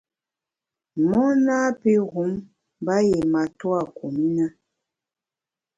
Mon 1.09 1.31
napi 1.45 1.93
wum 2.11 2.31
mba 2.81 2.95
yié 3.07 3.19
matua 3.33 3.81
kum 3.95 4.15
i 4.27 4.29
na. 4.37 4.45